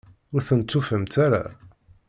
Ur 0.33 0.41
tent-tufamt 0.47 1.15
ara? 1.25 1.43